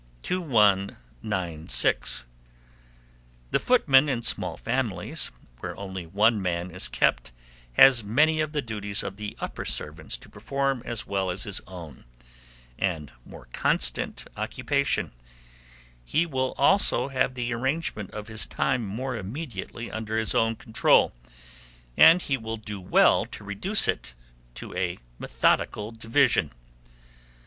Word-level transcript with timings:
2196. 0.23 2.25
The 3.51 3.59
footman 3.59 4.09
in 4.09 4.23
small 4.23 4.57
families, 4.57 5.29
where 5.59 5.77
only 5.77 6.07
one 6.07 6.41
man 6.41 6.71
is 6.71 6.87
kept, 6.87 7.31
has 7.73 8.03
many 8.03 8.41
of 8.41 8.51
the 8.51 8.63
duties 8.63 9.03
of 9.03 9.17
the 9.17 9.37
upper 9.39 9.63
servants 9.63 10.17
to 10.17 10.27
perform 10.27 10.81
as 10.85 11.05
well 11.05 11.29
as 11.29 11.43
his 11.43 11.61
own, 11.67 12.05
and 12.79 13.11
more 13.23 13.47
constant 13.53 14.27
occupation; 14.35 15.11
he 16.03 16.25
will 16.25 16.55
also 16.57 17.09
have 17.09 17.35
the 17.35 17.53
arrangement 17.53 18.09
of 18.09 18.27
his 18.27 18.47
time 18.47 18.83
more 18.83 19.15
immediately 19.15 19.91
under 19.91 20.17
his 20.17 20.33
own 20.33 20.55
control, 20.55 21.13
and 21.95 22.23
he 22.23 22.37
will 22.37 22.57
do 22.57 22.81
well 22.81 23.23
to 23.27 23.43
reduce 23.43 23.87
it 23.87 24.15
to 24.55 24.75
a 24.75 24.97
methodical 25.19 25.91
division. 25.91 26.51